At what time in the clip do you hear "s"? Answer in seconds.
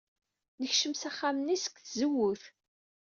0.95-1.03